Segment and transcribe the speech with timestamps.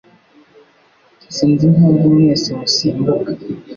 [1.35, 3.31] Sinzi impamvu mwese musimbuka.